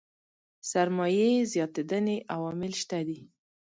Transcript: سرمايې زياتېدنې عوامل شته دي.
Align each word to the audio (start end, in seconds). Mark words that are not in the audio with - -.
سرمايې 0.69 1.31
زياتېدنې 1.51 2.17
عوامل 2.33 2.73
شته 2.81 2.99
دي. 3.07 3.19